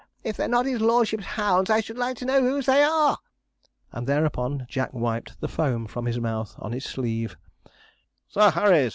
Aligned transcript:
If 0.23 0.35
they're 0.35 0.47
not 0.47 0.65
his 0.65 0.81
lordship's 0.81 1.25
hounds, 1.27 1.69
I 1.69 1.79
should 1.79 1.95
like 1.99 2.17
to 2.17 2.25
know 2.25 2.41
whose 2.41 2.65
they 2.65 2.81
are?' 2.81 3.19
and 3.91 4.07
thereupon 4.07 4.65
Jack 4.67 4.95
wiped 4.95 5.39
the 5.41 5.47
foam 5.47 5.85
from 5.85 6.07
his 6.07 6.19
mouth 6.19 6.55
on 6.57 6.71
his 6.71 6.85
sleeve. 6.85 7.37
'Sir 8.27 8.49
Harry's!' 8.49 8.89